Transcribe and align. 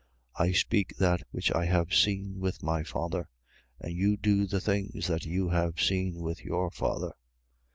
8:38. 0.37 0.45
I 0.47 0.51
speak 0.53 0.95
that 0.97 1.21
which 1.29 1.51
I 1.53 1.65
have 1.65 1.93
seen 1.93 2.39
with 2.39 2.63
my 2.63 2.81
Father: 2.81 3.29
and 3.79 3.93
you 3.93 4.17
do 4.17 4.47
the 4.47 4.59
things 4.59 5.05
that 5.05 5.27
you 5.27 5.49
have 5.49 5.79
seen 5.79 6.21
with 6.23 6.43
your 6.43 6.71
father. 6.71 7.13